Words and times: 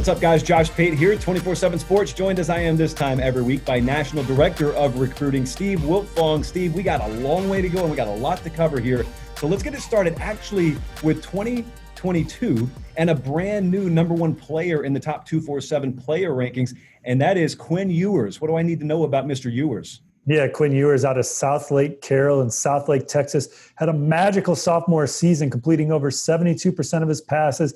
What's 0.00 0.08
up, 0.08 0.18
guys? 0.18 0.42
Josh 0.42 0.70
Pate 0.70 0.94
here, 0.94 1.14
24 1.14 1.54
7 1.54 1.78
Sports, 1.78 2.14
joined 2.14 2.38
as 2.38 2.48
I 2.48 2.60
am 2.60 2.78
this 2.78 2.94
time 2.94 3.20
every 3.20 3.42
week 3.42 3.66
by 3.66 3.80
National 3.80 4.24
Director 4.24 4.72
of 4.72 4.98
Recruiting, 4.98 5.44
Steve 5.44 5.80
Wiltfong. 5.80 6.42
Steve, 6.42 6.74
we 6.74 6.82
got 6.82 7.02
a 7.02 7.08
long 7.18 7.50
way 7.50 7.60
to 7.60 7.68
go 7.68 7.82
and 7.82 7.90
we 7.90 7.96
got 7.98 8.08
a 8.08 8.14
lot 8.14 8.42
to 8.44 8.48
cover 8.48 8.80
here. 8.80 9.04
So 9.36 9.46
let's 9.46 9.62
get 9.62 9.74
it 9.74 9.82
started 9.82 10.16
actually 10.18 10.78
with 11.02 11.22
2022 11.22 12.70
and 12.96 13.10
a 13.10 13.14
brand 13.14 13.70
new 13.70 13.90
number 13.90 14.14
one 14.14 14.34
player 14.34 14.84
in 14.84 14.94
the 14.94 15.00
top 15.00 15.26
247 15.26 15.92
player 15.92 16.30
rankings, 16.30 16.74
and 17.04 17.20
that 17.20 17.36
is 17.36 17.54
Quinn 17.54 17.90
Ewers. 17.90 18.40
What 18.40 18.48
do 18.48 18.56
I 18.56 18.62
need 18.62 18.80
to 18.80 18.86
know 18.86 19.02
about 19.04 19.26
Mr. 19.26 19.52
Ewers? 19.52 20.00
Yeah, 20.26 20.48
Quinn 20.48 20.72
Ewers 20.72 21.04
out 21.04 21.18
of 21.18 21.26
Southlake 21.26 22.00
Carroll 22.00 22.40
in 22.40 22.48
Southlake, 22.48 23.06
Texas, 23.06 23.70
had 23.74 23.90
a 23.90 23.92
magical 23.92 24.56
sophomore 24.56 25.06
season, 25.06 25.50
completing 25.50 25.92
over 25.92 26.10
72% 26.10 27.02
of 27.02 27.08
his 27.08 27.20
passes 27.20 27.74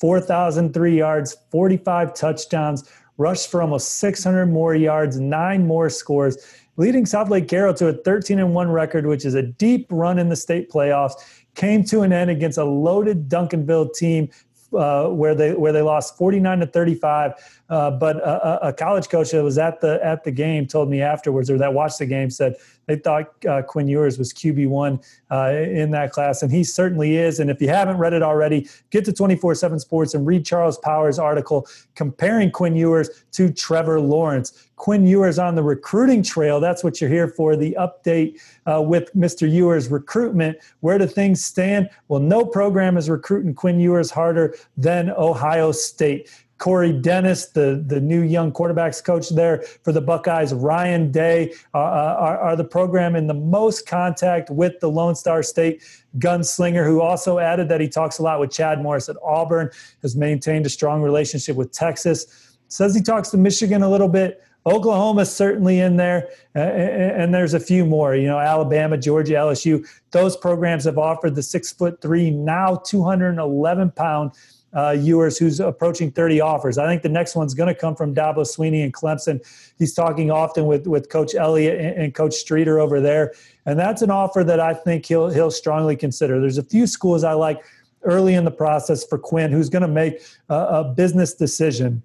4,003 0.00 0.96
yards, 0.96 1.36
45 1.50 2.14
touchdowns, 2.14 2.90
rushed 3.18 3.50
for 3.50 3.62
almost 3.62 3.96
600 3.96 4.46
more 4.46 4.74
yards, 4.74 5.18
nine 5.18 5.66
more 5.66 5.88
scores, 5.88 6.36
leading 6.76 7.04
Southlake 7.04 7.48
Carroll 7.48 7.74
to 7.74 7.88
a 7.88 7.92
13 7.92 8.38
and 8.38 8.54
1 8.54 8.70
record, 8.70 9.06
which 9.06 9.24
is 9.24 9.34
a 9.34 9.42
deep 9.42 9.86
run 9.90 10.18
in 10.18 10.28
the 10.28 10.36
state 10.36 10.70
playoffs. 10.70 11.14
Came 11.54 11.82
to 11.84 12.02
an 12.02 12.12
end 12.12 12.30
against 12.30 12.58
a 12.58 12.64
loaded 12.64 13.30
Duncanville 13.30 13.94
team 13.94 14.28
uh, 14.72 15.08
where 15.08 15.34
they 15.34 15.54
where 15.54 15.72
they 15.72 15.82
lost 15.82 16.16
49 16.16 16.60
to 16.60 16.66
35. 16.66 17.32
Uh, 17.68 17.90
but 17.90 18.16
a, 18.18 18.68
a, 18.68 18.72
college 18.72 19.08
coach 19.08 19.32
that 19.32 19.42
was 19.42 19.58
at 19.58 19.80
the 19.80 19.98
at 20.04 20.22
the 20.22 20.30
game 20.30 20.66
told 20.66 20.88
me 20.88 21.00
afterwards, 21.00 21.50
or 21.50 21.58
that 21.58 21.74
watched 21.74 21.98
the 21.98 22.06
game, 22.06 22.30
said 22.30 22.54
they 22.86 22.96
thought 22.96 23.32
uh, 23.46 23.62
Quinn 23.62 23.88
Ewers 23.88 24.18
was 24.18 24.32
QB 24.32 24.68
one 24.68 25.00
uh, 25.30 25.50
in 25.50 25.90
that 25.90 26.12
class, 26.12 26.42
and 26.42 26.52
he 26.52 26.62
certainly 26.62 27.16
is. 27.16 27.40
And 27.40 27.50
if 27.50 27.60
you 27.60 27.68
haven't 27.68 27.98
read 27.98 28.12
it 28.12 28.22
already, 28.22 28.68
get 28.90 29.04
to 29.06 29.12
24/7 29.12 29.80
Sports 29.80 30.14
and 30.14 30.26
read 30.26 30.44
Charles 30.44 30.78
Power's 30.78 31.18
article 31.18 31.66
comparing 31.94 32.50
Quinn 32.50 32.76
Ewers 32.76 33.24
to 33.32 33.52
Trevor 33.52 34.00
Lawrence. 34.00 34.65
Quinn 34.76 35.06
Ewers 35.06 35.38
on 35.38 35.54
the 35.54 35.62
recruiting 35.62 36.22
trail. 36.22 36.60
That's 36.60 36.84
what 36.84 37.00
you're 37.00 37.10
here 37.10 37.28
for. 37.28 37.56
The 37.56 37.76
update 37.80 38.40
uh, 38.66 38.82
with 38.82 39.12
Mr. 39.14 39.50
Ewers 39.50 39.88
recruitment. 39.88 40.58
Where 40.80 40.98
do 40.98 41.06
things 41.06 41.44
stand? 41.44 41.90
Well, 42.08 42.20
no 42.20 42.44
program 42.44 42.96
is 42.96 43.10
recruiting 43.10 43.54
Quinn 43.54 43.80
Ewers 43.80 44.10
harder 44.10 44.54
than 44.76 45.10
Ohio 45.10 45.72
State. 45.72 46.30
Corey 46.58 46.92
Dennis, 46.92 47.46
the, 47.48 47.84
the 47.86 48.00
new 48.00 48.22
young 48.22 48.50
quarterbacks 48.50 49.04
coach 49.04 49.28
there 49.28 49.62
for 49.84 49.92
the 49.92 50.00
Buckeyes, 50.00 50.54
Ryan 50.54 51.10
Day 51.10 51.52
uh, 51.74 51.78
uh, 51.78 52.16
are, 52.18 52.38
are 52.38 52.56
the 52.56 52.64
program 52.64 53.14
in 53.14 53.26
the 53.26 53.34
most 53.34 53.86
contact 53.86 54.48
with 54.50 54.80
the 54.80 54.88
Lone 54.88 55.14
Star 55.14 55.42
State 55.42 55.82
gunslinger, 56.18 56.84
who 56.86 57.02
also 57.02 57.38
added 57.38 57.68
that 57.68 57.80
he 57.80 57.88
talks 57.88 58.18
a 58.18 58.22
lot 58.22 58.40
with 58.40 58.50
Chad 58.50 58.80
Morris 58.82 59.08
at 59.10 59.16
Auburn, 59.22 59.70
has 60.00 60.16
maintained 60.16 60.64
a 60.64 60.70
strong 60.70 61.02
relationship 61.02 61.56
with 61.56 61.72
Texas. 61.72 62.56
Says 62.68 62.94
he 62.94 63.02
talks 63.02 63.28
to 63.30 63.36
Michigan 63.36 63.82
a 63.82 63.90
little 63.90 64.08
bit. 64.08 64.42
Oklahoma's 64.66 65.32
certainly 65.32 65.78
in 65.78 65.96
there, 65.96 66.28
uh, 66.56 66.58
and 66.58 67.32
there's 67.32 67.54
a 67.54 67.60
few 67.60 67.86
more. 67.86 68.16
You 68.16 68.26
know, 68.26 68.38
Alabama, 68.38 68.98
Georgia, 68.98 69.34
LSU. 69.34 69.86
Those 70.10 70.36
programs 70.36 70.84
have 70.84 70.98
offered 70.98 71.36
the 71.36 71.42
six 71.42 71.72
foot 71.72 72.02
three, 72.02 72.30
now 72.30 72.74
211 72.84 73.92
pound 73.92 74.32
uh, 74.76 74.90
Ewers, 74.90 75.38
who's 75.38 75.60
approaching 75.60 76.10
30 76.10 76.40
offers. 76.40 76.78
I 76.78 76.86
think 76.86 77.02
the 77.02 77.08
next 77.08 77.36
one's 77.36 77.54
going 77.54 77.72
to 77.72 77.80
come 77.80 77.94
from 77.94 78.14
Dabo 78.14 78.38
Swinney 78.38 78.82
and 78.84 78.92
Clemson. 78.92 79.40
He's 79.78 79.94
talking 79.94 80.30
often 80.30 80.66
with, 80.66 80.86
with 80.86 81.08
Coach 81.08 81.34
Elliott 81.34 81.80
and, 81.80 81.96
and 81.96 82.14
Coach 82.14 82.34
Streeter 82.34 82.78
over 82.78 83.00
there. 83.00 83.32
And 83.64 83.78
that's 83.78 84.02
an 84.02 84.10
offer 84.10 84.44
that 84.44 84.60
I 84.60 84.74
think 84.74 85.06
he'll, 85.06 85.30
he'll 85.30 85.50
strongly 85.50 85.96
consider. 85.96 86.40
There's 86.40 86.58
a 86.58 86.62
few 86.62 86.86
schools 86.86 87.24
I 87.24 87.32
like 87.32 87.64
early 88.02 88.34
in 88.34 88.44
the 88.44 88.50
process 88.50 89.04
for 89.04 89.16
Quinn 89.18 89.50
who's 89.50 89.70
going 89.70 89.82
to 89.82 89.88
make 89.88 90.20
a, 90.48 90.54
a 90.54 90.84
business 90.84 91.34
decision. 91.34 92.02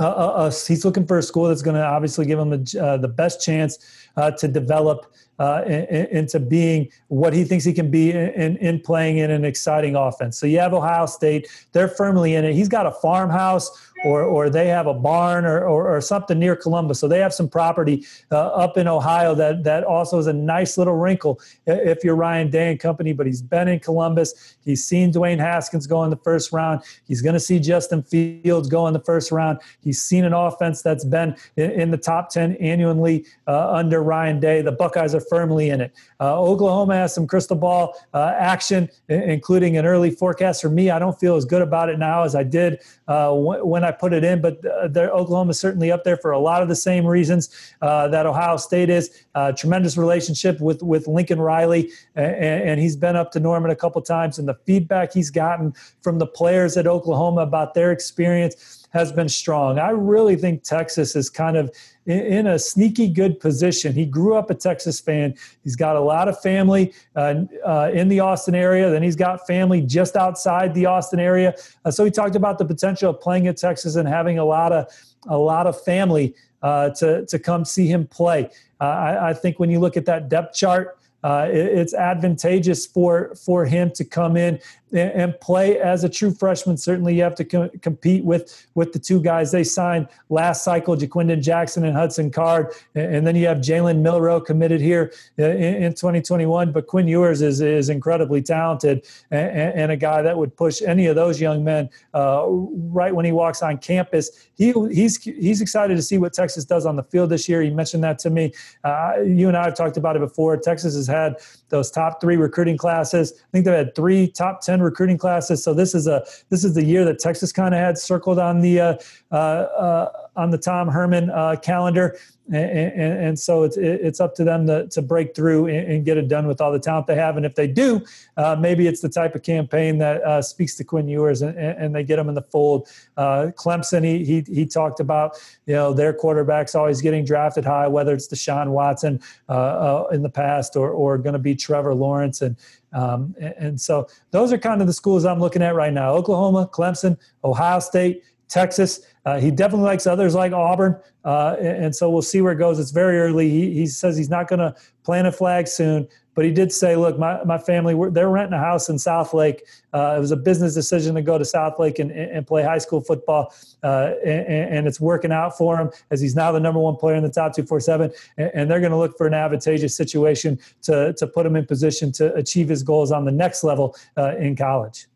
Uh, 0.00 0.08
uh, 0.08 0.50
he's 0.50 0.84
looking 0.84 1.06
for 1.06 1.18
a 1.18 1.22
school 1.22 1.48
that's 1.48 1.62
going 1.62 1.76
to 1.76 1.84
obviously 1.84 2.26
give 2.26 2.38
him 2.38 2.50
the, 2.50 2.80
uh, 2.82 2.96
the 2.96 3.08
best 3.08 3.40
chance 3.40 4.08
uh, 4.16 4.30
to 4.30 4.48
develop 4.48 5.12
uh, 5.38 5.62
into 5.66 6.38
being 6.38 6.88
what 7.08 7.32
he 7.32 7.44
thinks 7.44 7.64
he 7.64 7.72
can 7.72 7.90
be 7.90 8.12
in, 8.12 8.56
in 8.58 8.80
playing 8.80 9.18
in 9.18 9.30
an 9.30 9.44
exciting 9.44 9.96
offense. 9.96 10.38
So 10.38 10.46
you 10.46 10.60
have 10.60 10.72
Ohio 10.72 11.06
State; 11.06 11.48
they're 11.72 11.88
firmly 11.88 12.34
in 12.34 12.44
it. 12.44 12.54
He's 12.54 12.68
got 12.68 12.86
a 12.86 12.92
farmhouse 12.92 13.92
or, 14.04 14.22
or 14.22 14.50
they 14.50 14.68
have 14.68 14.86
a 14.86 14.94
barn 14.94 15.44
or, 15.44 15.64
or, 15.64 15.96
or 15.96 16.00
something 16.00 16.38
near 16.38 16.54
Columbus. 16.54 17.00
So 17.00 17.08
they 17.08 17.18
have 17.18 17.32
some 17.32 17.48
property 17.48 18.04
uh, 18.30 18.48
up 18.48 18.76
in 18.76 18.86
Ohio 18.86 19.34
that, 19.34 19.64
that 19.64 19.84
also 19.84 20.18
is 20.18 20.26
a 20.26 20.32
nice 20.32 20.76
little 20.76 20.94
wrinkle 20.94 21.40
if 21.66 22.04
you're 22.04 22.16
Ryan 22.16 22.50
Day 22.50 22.70
and 22.70 22.80
company. 22.80 23.12
But 23.12 23.26
he's 23.26 23.42
been 23.42 23.68
in 23.68 23.80
Columbus. 23.80 24.56
He's 24.64 24.84
seen 24.84 25.12
Dwayne 25.12 25.38
Haskins 25.38 25.86
go 25.86 26.04
in 26.04 26.10
the 26.10 26.16
first 26.16 26.52
round. 26.52 26.82
He's 27.06 27.22
going 27.22 27.34
to 27.34 27.40
see 27.40 27.58
Justin 27.58 28.02
Fields 28.02 28.68
go 28.68 28.86
in 28.86 28.92
the 28.92 29.00
first 29.00 29.32
round. 29.32 29.58
He's 29.80 30.00
seen 30.00 30.24
an 30.24 30.32
offense 30.32 30.82
that's 30.82 31.04
been 31.04 31.36
in, 31.56 31.70
in 31.70 31.90
the 31.90 31.96
top 31.96 32.30
10 32.30 32.56
annually 32.56 33.26
uh, 33.46 33.72
under 33.72 34.02
Ryan 34.02 34.40
Day. 34.40 34.62
The 34.62 34.72
Buckeyes 34.72 35.14
are 35.14 35.20
firmly 35.20 35.70
in 35.70 35.80
it. 35.80 35.92
Uh, 36.20 36.40
Oklahoma 36.40 36.94
has 36.94 37.14
some 37.14 37.26
crystal 37.26 37.56
ball 37.56 37.94
uh, 38.12 38.34
action, 38.36 38.88
including 39.08 39.76
an 39.76 39.86
early 39.86 40.10
forecast 40.10 40.62
for 40.62 40.68
me. 40.68 40.90
I 40.90 40.98
don't 40.98 41.18
feel 41.18 41.36
as 41.36 41.44
good 41.44 41.62
about 41.62 41.88
it 41.88 41.98
now 41.98 42.22
as 42.22 42.34
I 42.34 42.42
did 42.42 42.80
uh, 43.08 43.32
when 43.32 43.84
I 43.84 43.92
put 43.98 44.12
it 44.12 44.24
in, 44.24 44.40
but 44.40 44.64
uh, 44.64 44.88
Oklahoma 44.98 45.50
is 45.50 45.58
certainly 45.58 45.90
up 45.90 46.04
there 46.04 46.16
for 46.16 46.30
a 46.30 46.38
lot 46.38 46.62
of 46.62 46.68
the 46.68 46.76
same 46.76 47.06
reasons 47.06 47.50
uh, 47.82 48.08
that 48.08 48.26
Ohio 48.26 48.56
State 48.56 48.90
is. 48.90 49.24
Uh, 49.34 49.52
tremendous 49.52 49.96
relationship 49.96 50.60
with 50.60 50.82
with 50.82 51.06
Lincoln 51.08 51.40
Riley, 51.40 51.90
and, 52.14 52.34
and, 52.34 52.80
he's 52.80 52.96
been 52.96 53.16
up 53.16 53.32
to 53.32 53.40
Norman 53.40 53.70
a 53.70 53.76
couple 53.76 54.00
times, 54.02 54.38
and 54.38 54.46
the 54.46 54.54
feedback 54.66 55.12
he's 55.12 55.30
gotten 55.30 55.74
from 56.02 56.18
the 56.18 56.26
players 56.26 56.76
at 56.76 56.86
Oklahoma 56.86 57.40
about 57.40 57.74
their 57.74 57.90
experience 57.90 58.83
has 58.94 59.10
been 59.10 59.28
strong. 59.28 59.78
I 59.78 59.90
really 59.90 60.36
think 60.36 60.62
Texas 60.62 61.16
is 61.16 61.28
kind 61.28 61.56
of 61.56 61.70
in 62.06 62.46
a 62.46 62.58
sneaky 62.58 63.08
good 63.08 63.40
position. 63.40 63.92
He 63.92 64.06
grew 64.06 64.34
up 64.36 64.50
a 64.50 64.54
Texas 64.54 65.00
fan. 65.00 65.34
He's 65.64 65.74
got 65.74 65.96
a 65.96 66.00
lot 66.00 66.28
of 66.28 66.40
family 66.40 66.94
uh, 67.16 67.42
uh, 67.66 67.90
in 67.92 68.08
the 68.08 68.20
Austin 68.20 68.54
area. 68.54 68.88
Then 68.90 69.02
he's 69.02 69.16
got 69.16 69.46
family 69.48 69.82
just 69.82 70.14
outside 70.14 70.74
the 70.74 70.86
Austin 70.86 71.18
area. 71.18 71.54
Uh, 71.84 71.90
so 71.90 72.04
he 72.04 72.10
talked 72.10 72.36
about 72.36 72.56
the 72.56 72.64
potential 72.64 73.10
of 73.10 73.20
playing 73.20 73.48
at 73.48 73.56
Texas 73.56 73.96
and 73.96 74.08
having 74.08 74.38
a 74.38 74.44
lot 74.44 74.72
of 74.72 74.86
a 75.26 75.36
lot 75.36 75.66
of 75.66 75.82
family 75.82 76.34
uh, 76.62 76.90
to 76.90 77.26
to 77.26 77.38
come 77.38 77.64
see 77.64 77.88
him 77.88 78.06
play. 78.06 78.48
Uh, 78.80 78.84
I, 78.84 79.30
I 79.30 79.34
think 79.34 79.58
when 79.58 79.70
you 79.70 79.80
look 79.80 79.96
at 79.96 80.06
that 80.06 80.28
depth 80.28 80.54
chart 80.54 80.98
uh, 81.24 81.48
it, 81.50 81.56
it's 81.56 81.94
advantageous 81.94 82.86
for 82.86 83.34
for 83.34 83.64
him 83.64 83.90
to 83.90 84.04
come 84.04 84.36
in 84.36 84.60
and, 84.92 85.10
and 85.12 85.40
play 85.40 85.78
as 85.78 86.04
a 86.04 86.08
true 86.08 86.30
freshman. 86.30 86.76
Certainly, 86.76 87.16
you 87.16 87.22
have 87.22 87.34
to 87.36 87.44
co- 87.44 87.70
compete 87.80 88.24
with 88.24 88.66
with 88.74 88.92
the 88.92 88.98
two 88.98 89.22
guys 89.22 89.50
they 89.50 89.64
signed 89.64 90.06
last 90.28 90.64
cycle, 90.64 90.94
Ja'Quinden 90.96 91.42
Jackson 91.42 91.82
and 91.84 91.96
Hudson 91.96 92.30
Card, 92.30 92.74
and, 92.94 93.16
and 93.16 93.26
then 93.26 93.36
you 93.36 93.46
have 93.46 93.58
Jalen 93.58 94.02
Milroe 94.02 94.38
committed 94.38 94.82
here 94.82 95.14
in, 95.38 95.44
in, 95.46 95.94
2021. 95.94 96.72
But 96.72 96.86
Quinn 96.86 97.08
Ewers 97.08 97.40
is 97.40 97.62
is 97.62 97.88
incredibly 97.88 98.42
talented 98.42 99.06
and, 99.30 99.72
and, 99.74 99.92
a 99.92 99.96
guy 99.96 100.20
that 100.20 100.36
would 100.36 100.54
push 100.54 100.82
any 100.82 101.06
of 101.06 101.16
those 101.16 101.40
young 101.40 101.64
men 101.64 101.88
uh, 102.12 102.44
right 102.46 103.14
when 103.14 103.24
he 103.24 103.32
walks 103.32 103.62
on 103.62 103.78
campus. 103.78 104.30
He 104.56 104.72
he's 104.92 105.22
he's 105.22 105.60
excited 105.60 105.96
to 105.96 106.02
see 106.02 106.18
what 106.18 106.32
Texas 106.32 106.64
does 106.64 106.86
on 106.86 106.96
the 106.96 107.02
field 107.02 107.30
this 107.30 107.48
year. 107.48 107.62
He 107.62 107.70
mentioned 107.70 108.04
that 108.04 108.18
to 108.20 108.30
me. 108.30 108.52
Uh, 108.84 109.14
you 109.24 109.48
and 109.48 109.56
I 109.56 109.64
have 109.64 109.74
talked 109.74 109.96
about 109.96 110.16
it 110.16 110.20
before. 110.20 110.56
Texas 110.56 110.94
has 110.94 111.06
had 111.06 111.36
those 111.68 111.90
top 111.90 112.20
three 112.20 112.36
recruiting 112.36 112.76
classes. 112.76 113.32
I 113.36 113.50
think 113.52 113.64
they've 113.64 113.74
had 113.74 113.94
three 113.94 114.28
top 114.28 114.60
ten 114.60 114.80
recruiting 114.80 115.18
classes. 115.18 115.62
So 115.64 115.74
this 115.74 115.94
is 115.94 116.06
a 116.06 116.24
this 116.50 116.64
is 116.64 116.74
the 116.74 116.84
year 116.84 117.04
that 117.04 117.18
Texas 117.18 117.52
kind 117.52 117.74
of 117.74 117.80
had 117.80 117.98
circled 117.98 118.38
on 118.38 118.60
the 118.60 118.80
uh, 118.80 118.94
uh, 119.32 119.34
uh 119.34 120.23
on 120.36 120.50
the 120.50 120.58
Tom 120.58 120.88
Herman 120.88 121.30
uh, 121.30 121.56
calendar, 121.56 122.16
and, 122.48 122.56
and, 122.56 123.24
and, 123.24 123.38
so 123.38 123.62
it's 123.62 123.78
it's 123.78 124.20
up 124.20 124.34
to 124.34 124.44
them 124.44 124.66
to, 124.66 124.86
to 124.88 125.00
break 125.00 125.34
through 125.34 125.66
and, 125.68 125.90
and, 125.90 126.04
get 126.04 126.18
it 126.18 126.28
done 126.28 126.46
with 126.46 126.60
all 126.60 126.70
the 126.70 126.78
talent 126.78 127.06
they 127.06 127.14
have. 127.14 127.38
And 127.38 127.46
if 127.46 127.54
they 127.54 127.66
do, 127.66 128.04
uh, 128.36 128.54
maybe 128.54 128.86
it's 128.86 129.00
the 129.00 129.08
type 129.08 129.34
of 129.34 129.42
campaign 129.42 129.96
that 129.98 130.22
uh, 130.22 130.42
speaks 130.42 130.76
to 130.76 130.84
Quinn 130.84 131.08
Ewers 131.08 131.40
and, 131.40 131.94
they 131.94 132.04
get 132.04 132.16
them 132.16 132.28
in 132.28 132.34
the 132.34 132.42
fold. 132.42 132.88
Uh, 133.16 133.50
Clemson, 133.56 134.04
he, 134.04 134.24
he 134.24 134.42
he 134.52 134.66
talked 134.66 135.00
about 135.00 135.38
you 135.64 135.74
know 135.74 135.94
their 135.94 136.12
quarterbacks 136.12 136.74
always 136.74 137.00
getting 137.00 137.24
drafted 137.24 137.64
high, 137.64 137.88
whether 137.88 138.12
it's 138.12 138.28
Deshaun 138.28 138.68
Watson 138.72 139.20
uh, 139.48 139.52
uh, 139.52 140.06
in 140.12 140.22
the 140.22 140.30
past 140.30 140.76
or 140.76 140.90
or 140.90 141.16
going 141.16 141.34
to 141.34 141.38
be 141.38 141.54
Trevor 141.54 141.94
Lawrence 141.94 142.42
and. 142.42 142.56
Um, 142.92 143.34
and 143.40 143.80
so 143.80 144.06
those 144.30 144.52
are 144.52 144.58
kind 144.58 144.80
of 144.80 144.86
the 144.86 144.92
schools 144.92 145.24
I'm 145.24 145.40
looking 145.40 145.62
at 145.62 145.74
right 145.74 145.92
now 145.92 146.14
Oklahoma, 146.14 146.70
Clemson, 146.72 147.18
Ohio 147.42 147.80
State, 147.80 148.22
Texas. 148.48 149.00
Uh, 149.24 149.40
he 149.40 149.50
definitely 149.50 149.86
likes 149.86 150.06
others 150.06 150.34
like 150.34 150.52
Auburn. 150.52 151.00
Uh, 151.24 151.56
and, 151.58 151.84
and, 151.84 151.96
so 151.96 152.10
we'll 152.10 152.22
see 152.22 152.42
where 152.42 152.52
it 152.52 152.58
goes. 152.58 152.78
It's 152.78 152.90
very 152.90 153.18
early. 153.18 153.48
He, 153.48 153.72
he 153.72 153.86
says 153.86 154.16
he's 154.16 154.28
not 154.28 154.46
going 154.46 154.58
to 154.58 154.74
plant 155.02 155.26
a 155.26 155.32
flag 155.32 155.66
soon, 155.66 156.06
but 156.34 156.44
he 156.44 156.50
did 156.50 156.70
say, 156.70 156.96
look, 156.96 157.18
my, 157.18 157.42
my 157.44 157.56
family, 157.56 157.94
they're 158.10 158.28
renting 158.28 158.52
a 158.52 158.60
house 158.62 158.90
in 158.90 158.96
Southlake. 158.96 159.60
Uh, 159.94 160.14
it 160.16 160.20
was 160.20 160.32
a 160.32 160.36
business 160.36 160.74
decision 160.74 161.14
to 161.14 161.22
go 161.22 161.38
to 161.38 161.44
Southlake 161.44 161.98
and, 161.98 162.10
and 162.10 162.46
play 162.46 162.62
high 162.62 162.78
school 162.78 163.00
football. 163.00 163.54
Uh, 163.82 164.12
and, 164.24 164.46
and, 164.46 164.86
it's 164.86 165.00
working 165.00 165.32
out 165.32 165.56
for 165.56 165.78
him 165.78 165.90
as 166.10 166.20
he's 166.20 166.36
now 166.36 166.52
the 166.52 166.60
number 166.60 166.80
one 166.80 166.96
player 166.96 167.16
in 167.16 167.22
the 167.22 167.30
top 167.30 167.54
247. 167.54 168.10
And, 168.36 168.50
and 168.52 168.70
they're 168.70 168.80
going 168.80 168.92
to 168.92 168.98
look 168.98 169.16
for 169.16 169.26
an 169.26 169.34
advantageous 169.34 169.96
situation 169.96 170.58
to, 170.82 171.14
to 171.14 171.26
put 171.26 171.46
him 171.46 171.56
in 171.56 171.64
position 171.64 172.12
to 172.12 172.34
achieve 172.34 172.68
his 172.68 172.82
goals 172.82 173.12
on 173.12 173.24
the 173.24 173.32
next 173.32 173.64
level 173.64 173.96
uh, 174.18 174.36
in 174.36 174.56
college. 174.56 175.06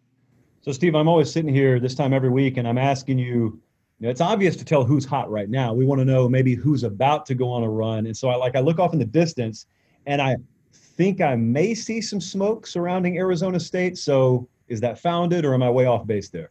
So, 0.68 0.72
Steve, 0.72 0.94
I'm 0.94 1.08
always 1.08 1.32
sitting 1.32 1.54
here 1.54 1.80
this 1.80 1.94
time 1.94 2.12
every 2.12 2.28
week, 2.28 2.58
and 2.58 2.68
I'm 2.68 2.76
asking 2.76 3.18
you 3.18 3.26
you 3.26 3.60
know, 4.00 4.10
it's 4.10 4.20
obvious 4.20 4.54
to 4.56 4.66
tell 4.66 4.84
who's 4.84 5.06
hot 5.06 5.30
right 5.30 5.48
now. 5.48 5.72
We 5.72 5.86
want 5.86 5.98
to 6.02 6.04
know 6.04 6.28
maybe 6.28 6.54
who's 6.54 6.84
about 6.84 7.24
to 7.24 7.34
go 7.34 7.50
on 7.50 7.62
a 7.62 7.70
run. 7.70 8.04
And 8.04 8.14
so 8.14 8.28
I 8.28 8.36
like 8.36 8.54
I 8.54 8.60
look 8.60 8.78
off 8.78 8.92
in 8.92 8.98
the 8.98 9.06
distance 9.06 9.64
and 10.04 10.20
I 10.20 10.36
think 10.74 11.22
I 11.22 11.36
may 11.36 11.72
see 11.72 12.02
some 12.02 12.20
smoke 12.20 12.66
surrounding 12.66 13.16
Arizona 13.16 13.58
State. 13.58 13.96
So 13.96 14.46
is 14.68 14.78
that 14.82 14.98
founded 14.98 15.46
or 15.46 15.54
am 15.54 15.62
I 15.62 15.70
way 15.70 15.86
off 15.86 16.06
base 16.06 16.28
there? 16.28 16.50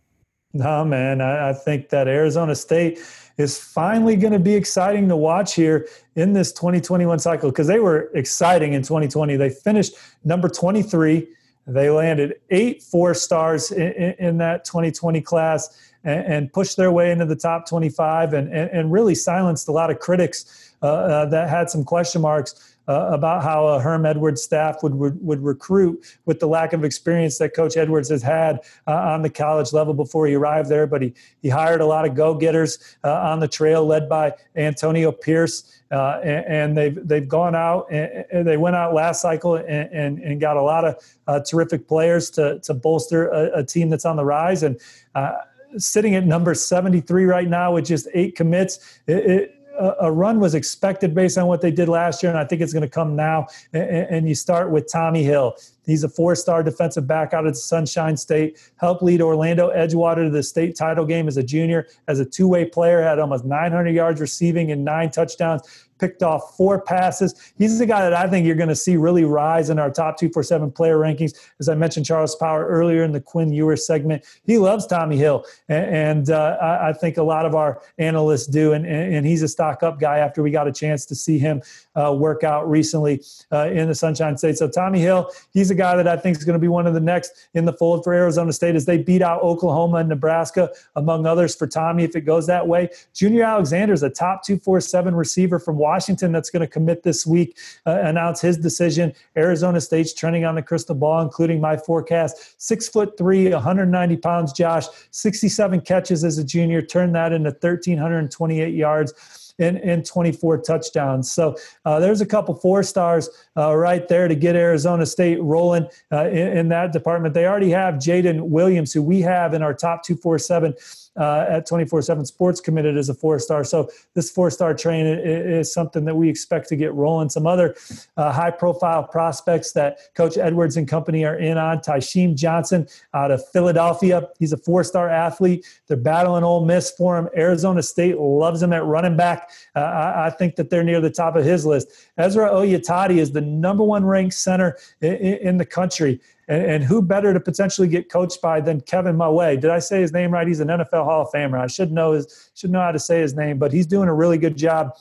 No, 0.52 0.84
man. 0.84 1.22
I, 1.22 1.50
I 1.50 1.54
think 1.54 1.90
that 1.90 2.08
Arizona 2.08 2.56
State 2.56 2.98
is 3.38 3.60
finally 3.60 4.16
going 4.16 4.34
to 4.34 4.40
be 4.40 4.56
exciting 4.56 5.08
to 5.10 5.16
watch 5.16 5.54
here 5.54 5.88
in 6.16 6.34
this 6.34 6.52
2021 6.54 7.20
cycle 7.20 7.52
because 7.52 7.68
they 7.68 7.80
were 7.80 8.10
exciting 8.16 8.74
in 8.74 8.82
2020. 8.82 9.36
They 9.36 9.52
finished 9.52 9.94
number 10.24 10.50
23. 10.50 11.28
They 11.68 11.90
landed 11.90 12.36
eight 12.50 12.82
four 12.82 13.14
stars 13.14 13.72
in, 13.72 13.92
in, 13.92 14.16
in 14.20 14.38
that 14.38 14.64
2020 14.64 15.22
class 15.22 15.92
and, 16.04 16.26
and 16.26 16.54
pushed 16.54 16.78
their 16.78 16.92
way 16.92 17.12
into 17.12 17.26
the 17.26 17.36
top 17.36 17.68
25 17.68 18.34
and, 18.34 18.48
and, 18.48 18.70
and 18.72 18.92
really 18.92 19.16
silenced 19.16 19.68
a 19.68 19.72
lot 19.72 19.92
of 19.92 20.00
critics 20.00 20.74
uh, 20.82 20.86
uh, 20.86 21.26
that 21.26 21.50
had 21.50 21.70
some 21.70 21.84
question 21.84 22.22
marks 22.22 22.77
uh, 22.88 23.10
about 23.12 23.44
how 23.44 23.68
a 23.68 23.80
Herm 23.80 24.06
Edwards 24.06 24.42
staff 24.42 24.82
would, 24.82 24.96
would, 24.96 25.22
would 25.22 25.44
recruit 25.44 26.06
with 26.26 26.40
the 26.40 26.48
lack 26.48 26.74
of 26.74 26.84
experience 26.84 27.38
that 27.38 27.54
Coach 27.54 27.76
Edwards 27.76 28.10
has 28.10 28.22
had 28.22 28.62
uh, 28.88 28.94
on 28.94 29.22
the 29.22 29.30
college 29.30 29.74
level 29.74 29.94
before 29.94 30.28
he 30.28 30.36
arrived 30.36 30.70
there. 30.70 30.88
But 30.88 31.02
he 31.02 31.14
he 31.42 31.50
hired 31.50 31.82
a 31.82 31.86
lot 31.86 32.06
of 32.06 32.16
go 32.16 32.34
getters 32.36 32.98
uh, 33.04 33.14
on 33.14 33.40
the 33.40 33.48
trail, 33.48 33.86
led 33.86 34.08
by 34.08 34.34
Antonio 34.56 35.12
Pierce. 35.12 35.74
Uh, 35.90 36.20
and, 36.22 36.46
and, 36.46 36.78
they've 36.78 37.08
they've 37.08 37.30
gone 37.30 37.56
out 37.56 37.90
and, 37.90 38.46
they 38.46 38.58
went 38.58 38.76
out 38.76 38.94
last 38.94 39.22
cycle 39.22 39.56
and, 39.56 39.90
and, 39.94 40.20
and 40.20 40.42
got 40.42 40.58
a 40.58 40.62
lot 40.62 40.84
of 40.84 40.96
uh, 41.28 41.40
terrific 41.40 41.88
players 41.88 42.30
to 42.30 42.60
to 42.60 42.74
bolster 42.74 43.30
a, 43.30 43.60
a, 43.60 43.64
team 43.64 43.90
that's 43.90 44.04
on 44.04 44.18
the 44.18 44.26
rise 44.26 44.64
and 44.64 44.78
uh, 45.16 45.32
sitting 45.78 46.16
at 46.16 46.26
number 46.26 46.54
73 46.54 47.26
right 47.26 47.48
now 47.48 47.74
with 47.74 47.86
just 47.86 48.08
eight 48.14 48.36
commits. 48.36 49.00
It, 49.08 49.54
a 49.80 50.12
run 50.12 50.40
was 50.40 50.56
expected 50.56 51.14
based 51.14 51.38
on 51.38 51.48
what 51.48 51.62
they 51.62 51.72
did 51.72 51.88
last 51.90 52.24
year, 52.24 52.32
and 52.32 52.40
I 52.40 52.46
think 52.46 52.62
it's 52.62 52.74
going 52.74 52.84
to 52.84 52.90
come 52.90 53.16
now. 53.16 53.48
And 53.74 54.28
you 54.28 54.36
start 54.36 54.72
with 54.72 54.92
Tommy 54.92 55.24
Hill. 55.24 55.56
He's 55.88 56.04
a 56.04 56.10
four 56.10 56.36
star 56.36 56.62
defensive 56.62 57.08
back 57.08 57.34
out 57.34 57.48
of 57.48 57.58
Sunshine 57.58 58.16
State, 58.16 58.60
helped 58.76 59.02
lead 59.02 59.22
Orlando 59.22 59.72
Edgewater 59.74 60.26
to 60.26 60.30
the 60.30 60.44
state 60.44 60.76
title 60.76 61.06
game 61.06 61.28
as 61.28 61.38
a 61.38 61.44
junior, 61.44 61.88
as 62.08 62.20
a 62.20 62.26
two 62.26 62.48
way 62.48 62.66
player, 62.66 63.02
had 63.02 63.18
almost 63.18 63.46
900 63.46 63.90
yards 63.90 64.22
receiving 64.22 64.72
and 64.72 64.86
nine 64.86 65.10
touchdowns 65.10 65.88
picked 66.00 66.24
off 66.24 66.56
four 66.56 66.80
passes. 66.80 67.54
He's 67.58 67.80
the 67.80 67.86
guy 67.86 68.02
that 68.02 68.14
I 68.14 68.28
think 68.28 68.46
you're 68.46 68.56
going 68.56 68.70
to 68.70 68.76
see 68.76 68.98
really 68.98 69.24
rise 69.24 69.70
in 69.70 69.80
our 69.80 69.90
top 69.90 70.18
247 70.18 70.72
player 70.72 70.98
rankings. 70.98 71.34
As 71.60 71.70
I 71.70 71.76
mentioned, 71.76 72.06
Charles 72.06 72.36
Power 72.36 72.66
earlier 72.68 73.04
in 73.04 73.12
the 73.12 73.22
Quinn 73.22 73.52
Ewers 73.52 73.86
segment, 73.86 74.26
he 74.46 74.58
loves 74.58 74.86
Tommy 74.86 75.18
Hill. 75.18 75.46
And, 75.70 75.96
and 75.96 76.30
uh, 76.30 76.58
I, 76.82 76.94
think 76.94 77.18
a 77.18 77.24
lot 77.24 77.46
of 77.46 77.56
our 77.56 77.82
analysts 77.98 78.48
do. 78.48 78.74
And, 78.74 78.86
and, 78.86 79.26
he's 79.28 79.42
a 79.42 79.48
stock 79.48 79.84
up 79.84 80.00
guy 80.00 80.20
after 80.20 80.42
we 80.42 80.52
got 80.52 80.68
a 80.68 80.72
chance 80.72 81.06
to 81.06 81.16
see 81.16 81.38
him 81.38 81.62
uh, 81.96 82.14
work 82.14 82.44
out 82.44 82.70
recently 82.70 83.22
uh, 83.52 83.68
in 83.68 83.88
the 83.88 83.96
Sunshine 83.96 84.38
State. 84.38 84.58
So 84.58 84.70
Tommy 84.70 85.00
Hill, 85.00 85.30
he's 85.54 85.70
a 85.70 85.76
guy 85.78 85.96
that 85.96 86.08
I 86.08 86.18
think 86.18 86.38
is 86.38 86.44
going 86.44 86.56
to 86.56 86.60
be 86.60 86.68
one 86.68 86.86
of 86.88 86.94
the 86.94 87.00
next 87.00 87.32
in 87.54 87.66
the 87.66 87.74
fold 87.74 88.04
for 88.04 88.14
Arizona 88.14 88.52
State 88.52 88.76
as 88.76 88.86
they 88.86 88.98
beat 88.98 89.22
out 89.22 89.42
Oklahoma 89.42 89.98
and 89.98 90.10
Nebraska, 90.10 90.70
among 90.96 91.26
others, 91.26 91.56
for 91.56 91.68
Tommy 91.68 92.04
if 92.04 92.16
it 92.16 92.22
goes 92.22 92.48
that 92.48 92.68
way. 92.68 92.90
Junior 93.14 93.44
Alexander 93.44 93.94
is 93.94 94.04
a 94.04 94.10
top 94.10 94.44
247 94.44 95.16
receiver 95.16 95.60
from 95.60 95.78
Washington 95.78 96.32
that's 96.32 96.50
going 96.50 96.62
to 96.62 96.68
commit 96.68 97.04
this 97.04 97.26
week, 97.26 97.58
uh, 97.86 98.00
announce 98.02 98.42
his 98.42 98.58
decision. 98.58 99.14
Arizona 99.38 99.80
State's 99.80 100.14
trending 100.14 100.44
on 100.44 100.56
the 100.56 100.62
crystal 100.62 100.96
ball, 100.96 101.22
including 101.22 101.62
my 101.62 101.78
forecast. 101.78 102.62
Six 102.62 102.90
foot 102.90 103.18
three, 103.18 103.52
190 103.52 104.18
pounds, 104.18 104.52
Josh, 104.52 104.86
67 105.12 105.82
catches 105.82 106.24
as 106.24 106.38
a 106.38 106.44
junior, 106.44 106.82
turned 106.82 107.16
that 107.16 107.32
into 107.32 107.52
1,328 107.52 108.74
yards 108.74 109.47
and, 109.60 109.78
and 109.78 110.06
24 110.06 110.60
touchdowns. 110.60 111.32
So 111.32 111.56
uh, 111.86 112.00
there's 112.00 112.22
a 112.22 112.26
couple 112.26 112.56
four 112.56 112.84
stars 112.84 113.30
uh, 113.56 113.76
right 113.76 114.08
there 114.08 114.28
to 114.28 114.36
get 114.36 114.56
Arizona 114.56 115.06
State 115.06 115.42
rolling 115.42 115.88
uh, 116.12 116.28
in, 116.28 116.58
in, 116.58 116.68
that 116.70 116.92
department. 116.92 117.34
They 117.34 117.46
already 117.46 117.70
have 117.72 117.96
Jaden 117.96 118.42
Williams, 118.50 118.94
who 118.94 119.02
we 119.02 119.22
have 119.22 119.54
in 119.54 119.62
our 119.62 119.74
top 119.74 120.04
247 120.04 120.76
uh, 121.18 121.46
at 121.50 121.66
24 121.66 122.02
7 122.02 122.26
Sports 122.26 122.60
committed 122.60 122.98
as 122.98 123.10
a 123.10 123.14
four 123.14 123.40
star. 123.40 123.64
So 123.64 123.90
this 124.14 124.30
four 124.30 124.52
star 124.52 124.74
train 124.74 125.06
is, 125.06 125.68
something 125.68 126.06
that 126.06 126.16
we 126.16 126.30
expect 126.30 126.70
to 126.70 126.76
get 126.76 126.94
rolling. 126.94 127.30
Some 127.30 127.46
other 127.46 127.76
uh, 128.16 128.32
high 128.32 128.52
profile 128.52 129.04
prospects 129.04 129.74
that 129.74 130.00
Coach 130.16 130.38
Edwards 130.38 130.78
and 130.78 130.88
company 130.88 131.26
are 131.26 131.38
in 131.38 131.58
on 131.58 131.80
Tysheem 131.80 132.36
Johnson 132.36 132.88
out 133.14 133.32
of 133.32 133.46
Philadelphia. 133.50 134.30
He's 134.40 134.54
a 134.54 134.58
four 134.58 134.84
star 134.84 135.10
athlete. 135.10 135.66
They're 135.88 135.98
battling 135.98 136.44
Ole 136.44 136.66
Miss 136.66 136.92
for 136.92 137.18
him. 137.18 137.28
Arizona 137.36 137.84
State 137.84 138.18
loves 138.18 138.62
him 138.62 138.72
at 138.72 138.86
running 138.86 139.18
back. 139.18 139.50
Uh, 139.76 139.80
I, 139.80 140.28
I, 140.28 140.30
think 140.30 140.56
that 140.56 140.70
they're 140.70 140.84
near 140.84 141.02
the 141.02 141.10
top 141.10 141.36
of 141.36 141.44
his 141.44 141.66
list. 141.66 141.90
Ezra 142.18 142.50
Oyatadi 142.50 143.18
is 143.18 143.32
the 143.32 143.42
number 143.42 143.84
one 143.84 144.06
ranked 144.06 144.36
center 144.36 144.78
in, 145.02 145.16
in 145.16 145.58
the 145.58 145.66
country. 145.66 146.22
And, 146.48 146.64
and, 146.64 146.84
who 146.84 147.02
better 147.02 147.34
to 147.34 147.40
potentially 147.40 147.90
get 147.90 148.10
coached 148.10 148.42
by 148.42 148.62
than 148.62 148.80
Kevin 148.82 149.18
Mawae? 149.18 149.60
Did 149.60 149.70
I 149.70 149.80
say 149.80 150.00
his 150.00 150.14
name 150.14 150.32
right? 150.32 150.48
He's 150.48 150.62
an 150.62 150.70
NFL 150.70 151.04
Hall 151.04 151.24
of 151.24 151.32
Famer. 151.32 151.60
I 151.60 151.68
should 151.68 151.92
know 151.92 152.14
his, 152.14 152.52
should 152.56 152.72
know 152.72 152.80
how 152.80 152.92
to 152.92 153.00
say 153.00 153.20
his 153.20 153.36
name, 153.36 153.58
but 153.58 153.74
he's 153.74 153.86
doing 153.86 154.08
a 154.08 154.14
really 154.14 154.38
good 154.38 154.56
job 154.56 154.94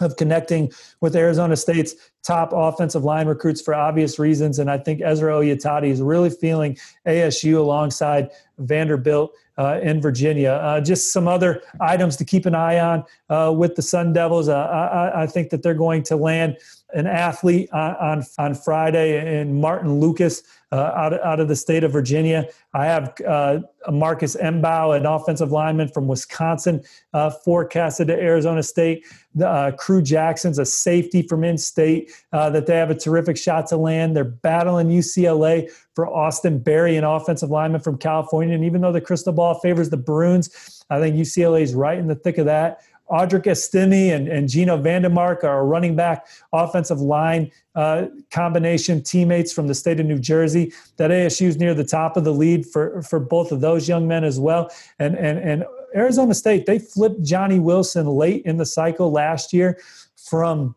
of 0.00 0.16
connecting 0.16 0.70
with 1.00 1.16
Arizona 1.16 1.56
State's 1.56 1.94
top 2.22 2.50
offensive 2.52 3.04
line 3.04 3.26
recruits 3.26 3.60
for 3.60 3.74
obvious 3.74 4.18
reasons. 4.18 4.58
And 4.58 4.70
I 4.70 4.78
think 4.78 5.00
Ezra 5.02 5.32
Oyatadi 5.32 5.88
is 5.88 6.02
really 6.02 6.30
feeling 6.30 6.76
ASU 7.06 7.58
alongside 7.58 8.30
Vanderbilt 8.58 9.32
uh, 9.58 9.78
in 9.82 10.00
Virginia. 10.00 10.52
Uh, 10.52 10.80
just 10.80 11.12
some 11.12 11.28
other 11.28 11.62
items 11.80 12.16
to 12.16 12.24
keep 12.24 12.46
an 12.46 12.54
eye 12.54 12.78
on 12.78 13.04
uh, 13.28 13.52
with 13.52 13.74
the 13.74 13.82
Sun 13.82 14.12
Devils. 14.12 14.48
Uh, 14.48 14.56
I, 14.56 15.22
I, 15.22 15.26
think 15.26 15.50
that 15.50 15.62
they're 15.62 15.74
going 15.74 16.02
to 16.04 16.16
land 16.16 16.56
an 16.94 17.06
athlete 17.06 17.68
on, 17.72 17.94
on, 17.96 18.24
on 18.38 18.54
Friday 18.54 19.40
in 19.40 19.60
Martin 19.60 20.00
Lucas 20.00 20.42
uh, 20.72 20.92
out, 20.96 21.22
out 21.22 21.38
of 21.38 21.48
the 21.48 21.56
state 21.56 21.84
of 21.84 21.92
Virginia. 21.92 22.48
I 22.72 22.86
have 22.86 23.14
uh, 23.26 23.60
Marcus 23.90 24.36
Mbow, 24.36 24.96
an 24.96 25.04
offensive 25.04 25.52
lineman 25.52 25.88
from 25.88 26.08
Wisconsin, 26.08 26.82
uh, 27.12 27.30
forecasted 27.30 28.08
to 28.08 28.14
Arizona 28.14 28.62
State. 28.62 29.04
Uh, 29.42 29.72
Crew 29.76 30.02
Jackson's 30.02 30.58
a 30.58 30.64
safety 30.64 31.22
from 31.22 31.44
in 31.44 31.58
state 31.58 32.10
uh, 32.32 32.48
that 32.50 32.66
they 32.66 32.76
have 32.76 32.90
a 32.90 32.94
terrific 32.94 33.36
shot 33.36 33.66
to 33.68 33.76
land. 33.76 34.16
They're 34.16 34.24
battling 34.24 34.88
UCLA 34.88 35.70
for 35.94 36.06
Austin 36.08 36.58
Berry, 36.58 36.96
an 36.96 37.04
offensive 37.04 37.50
lineman 37.50 37.80
from 37.80 37.98
California. 37.98 38.54
And 38.54 38.64
even 38.64 38.80
though 38.80 38.92
the 38.92 39.00
crystal 39.00 39.32
ball 39.32 39.54
favors 39.60 39.90
the 39.90 39.96
Bruins, 39.96 40.84
I 40.90 40.98
think 40.98 41.16
UCLA 41.16 41.62
is 41.62 41.74
right 41.74 41.98
in 41.98 42.08
the 42.08 42.14
thick 42.14 42.38
of 42.38 42.46
that. 42.46 42.82
Audric 43.10 43.46
Estime 43.46 44.14
and, 44.14 44.26
and 44.26 44.48
Gino 44.48 44.80
Vandemark 44.80 45.44
are 45.44 45.66
running 45.66 45.94
back 45.94 46.26
offensive 46.52 47.00
line 47.00 47.50
uh, 47.74 48.06
combination 48.30 49.02
teammates 49.02 49.52
from 49.52 49.66
the 49.66 49.74
state 49.74 50.00
of 50.00 50.06
New 50.06 50.18
Jersey. 50.18 50.72
That 50.96 51.10
ASU 51.10 51.46
is 51.46 51.58
near 51.58 51.74
the 51.74 51.84
top 51.84 52.16
of 52.16 52.24
the 52.24 52.32
lead 52.32 52.64
for, 52.64 53.02
for 53.02 53.20
both 53.20 53.52
of 53.52 53.60
those 53.60 53.86
young 53.86 54.08
men 54.08 54.24
as 54.24 54.40
well. 54.40 54.70
And, 54.98 55.14
and, 55.16 55.38
and 55.38 55.64
Arizona 55.94 56.32
State, 56.32 56.64
they 56.64 56.78
flipped 56.78 57.22
Johnny 57.22 57.58
Wilson 57.58 58.06
late 58.06 58.46
in 58.46 58.56
the 58.56 58.64
cycle 58.64 59.10
last 59.12 59.52
year 59.52 59.78
from 60.16 60.74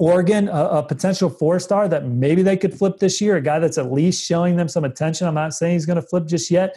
Oregon, 0.00 0.48
a, 0.48 0.64
a, 0.64 0.82
potential 0.82 1.28
four 1.28 1.60
star 1.60 1.86
that 1.86 2.06
maybe 2.06 2.42
they 2.42 2.56
could 2.56 2.72
flip 2.72 2.98
this 2.98 3.20
year, 3.20 3.36
a 3.36 3.40
guy 3.42 3.58
that's 3.58 3.76
at 3.76 3.92
least 3.92 4.24
showing 4.24 4.56
them 4.56 4.66
some 4.66 4.84
attention. 4.84 5.26
I'm 5.26 5.34
not 5.34 5.52
saying 5.52 5.74
he's 5.74 5.84
going 5.84 6.00
to 6.00 6.06
flip 6.06 6.26
just 6.26 6.50
yet, 6.50 6.76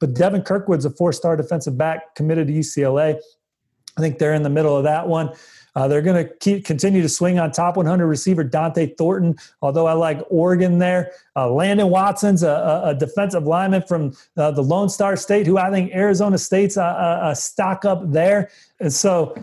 but 0.00 0.14
Devin 0.14 0.42
Kirkwood's 0.42 0.86
a 0.86 0.90
four 0.90 1.12
star 1.12 1.36
defensive 1.36 1.76
back 1.76 2.14
committed 2.14 2.46
to 2.46 2.52
UCLA 2.52 3.20
I 3.96 4.00
think 4.00 4.18
they're 4.18 4.34
in 4.34 4.42
the 4.42 4.50
middle 4.50 4.76
of 4.76 4.84
that 4.84 5.06
one. 5.06 5.30
Uh, 5.74 5.88
they're 5.88 6.02
going 6.02 6.22
to 6.22 6.34
keep 6.36 6.66
continue 6.66 7.00
to 7.00 7.08
swing 7.08 7.38
on 7.38 7.50
top 7.50 7.78
100 7.78 8.06
receiver 8.06 8.44
Dont'e 8.44 8.94
Thornton. 8.98 9.36
Although 9.62 9.86
I 9.86 9.94
like 9.94 10.20
Oregon 10.28 10.78
there, 10.78 11.12
uh, 11.34 11.50
Landon 11.50 11.88
Watson's 11.88 12.42
a, 12.42 12.82
a, 12.84 12.94
defensive 12.94 13.44
lineman 13.44 13.82
from 13.82 14.14
uh, 14.36 14.50
the 14.50 14.62
Lone 14.62 14.90
Star 14.90 15.16
State, 15.16 15.46
who 15.46 15.56
I 15.56 15.70
think 15.70 15.94
Arizona 15.94 16.36
State's 16.36 16.76
a, 16.76 17.20
a 17.22 17.34
stock 17.34 17.86
up 17.86 18.10
there. 18.10 18.50
And 18.80 18.92
so 18.92 19.34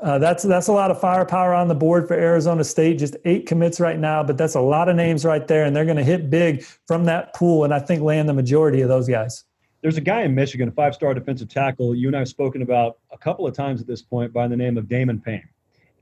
uh, 0.00 0.18
that's 0.18 0.42
that's 0.42 0.68
a 0.68 0.72
lot 0.72 0.90
of 0.90 1.00
firepower 1.00 1.54
on 1.54 1.68
the 1.68 1.74
board 1.74 2.08
for 2.08 2.14
Arizona 2.14 2.64
State. 2.64 2.98
Just 2.98 3.16
eight 3.24 3.46
commits 3.46 3.80
right 3.80 3.98
now, 3.98 4.22
but 4.22 4.38
that's 4.38 4.54
a 4.54 4.60
lot 4.60 4.88
of 4.88 4.96
names 4.96 5.24
right 5.24 5.46
there, 5.46 5.64
and 5.64 5.74
they're 5.74 5.84
going 5.84 5.96
to 5.96 6.04
hit 6.04 6.30
big 6.30 6.62
from 6.86 7.04
that 7.04 7.34
pool, 7.34 7.64
and 7.64 7.74
I 7.74 7.78
think 7.78 8.02
land 8.02 8.28
the 8.28 8.34
majority 8.34 8.80
of 8.80 8.88
those 8.88 9.08
guys. 9.08 9.44
There's 9.82 9.96
a 9.96 10.02
guy 10.02 10.22
in 10.22 10.34
Michigan, 10.34 10.68
a 10.68 10.72
five-star 10.72 11.14
defensive 11.14 11.48
tackle. 11.48 11.94
You 11.94 12.08
and 12.08 12.16
I 12.16 12.20
have 12.20 12.28
spoken 12.28 12.60
about 12.60 12.98
a 13.12 13.16
couple 13.16 13.46
of 13.46 13.54
times 13.54 13.80
at 13.80 13.86
this 13.86 14.02
point 14.02 14.32
by 14.32 14.46
the 14.46 14.56
name 14.56 14.76
of 14.76 14.88
Damon 14.88 15.20
Payne. 15.20 15.48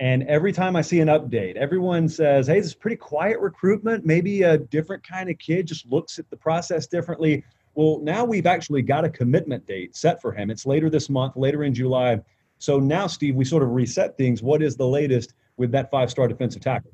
And 0.00 0.22
every 0.24 0.52
time 0.52 0.76
I 0.76 0.82
see 0.82 1.00
an 1.00 1.08
update, 1.08 1.56
everyone 1.56 2.08
says, 2.08 2.46
hey, 2.46 2.58
this 2.58 2.68
is 2.68 2.74
pretty 2.74 2.96
quiet 2.96 3.38
recruitment. 3.40 4.04
Maybe 4.04 4.42
a 4.42 4.58
different 4.58 5.06
kind 5.06 5.28
of 5.28 5.38
kid 5.38 5.66
just 5.66 5.86
looks 5.86 6.18
at 6.18 6.28
the 6.30 6.36
process 6.36 6.86
differently. 6.86 7.44
Well, 7.74 7.98
now 8.02 8.24
we've 8.24 8.46
actually 8.46 8.82
got 8.82 9.04
a 9.04 9.10
commitment 9.10 9.66
date 9.66 9.94
set 9.94 10.20
for 10.20 10.32
him. 10.32 10.50
It's 10.50 10.66
later 10.66 10.90
this 10.90 11.08
month, 11.08 11.36
later 11.36 11.64
in 11.64 11.74
July. 11.74 12.20
So 12.58 12.78
now, 12.78 13.06
Steve, 13.06 13.34
we 13.34 13.44
sort 13.44 13.62
of 13.62 13.70
reset 13.70 14.16
things. 14.16 14.42
What 14.42 14.62
is 14.62 14.76
the 14.76 14.86
latest 14.86 15.34
with 15.56 15.70
that 15.72 15.90
five 15.90 16.10
star 16.10 16.28
defensive 16.28 16.62
tackle? 16.62 16.92